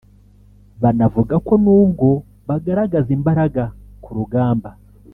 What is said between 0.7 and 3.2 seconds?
Banavuga ko n’ubwo bagaragaza